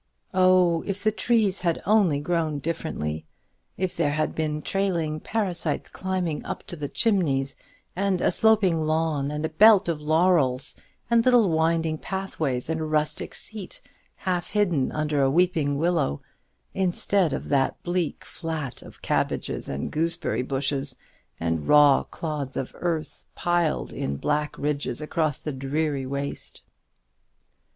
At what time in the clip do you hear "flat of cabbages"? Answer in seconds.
18.25-19.69